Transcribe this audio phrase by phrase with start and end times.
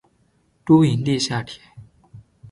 [0.65, 1.61] 都营地下铁